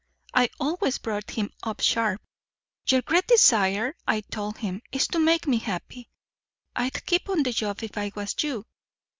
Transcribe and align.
I 0.33 0.49
always 0.59 0.97
brought 0.97 1.29
him 1.29 1.51
up 1.61 1.79
sharp. 1.79 2.23
'Your 2.87 3.03
great 3.03 3.27
desire,' 3.27 3.95
I 4.07 4.21
told 4.21 4.57
him, 4.57 4.81
'is 4.91 5.05
to 5.09 5.19
make 5.19 5.45
me 5.45 5.57
happy. 5.59 6.09
I'd 6.75 7.05
keep 7.05 7.29
on 7.29 7.43
the 7.43 7.51
job 7.53 7.83
if 7.83 7.95
I 7.95 8.11
was 8.15 8.33
you!' 8.41 8.65